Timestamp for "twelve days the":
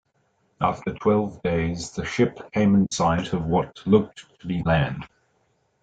0.95-2.03